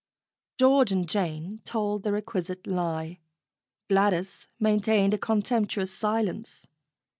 [0.57, 3.19] George and Jane told the requisite lie.
[3.87, 6.65] Gladys maintained a contemptuous silence.